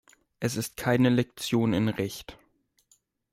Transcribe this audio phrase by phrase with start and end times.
[0.39, 2.35] Es ist keine Lektion in Recht.